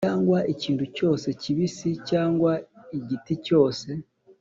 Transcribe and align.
cyangwa 0.07 0.39
ikintu 0.53 0.85
cyose 0.97 1.27
kibisi 1.41 1.89
cyangwa 2.09 2.51
igiti 2.97 3.33
cyose, 3.45 3.87